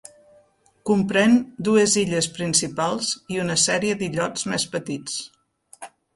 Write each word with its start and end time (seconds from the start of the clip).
Comprèn 0.89 1.35
dues 1.67 1.97
illes 2.05 2.29
principals 2.39 3.11
i 3.35 3.39
una 3.45 3.59
sèrie 3.67 3.99
d'illots 4.01 4.49
més 4.55 4.67
petits. 4.75 5.21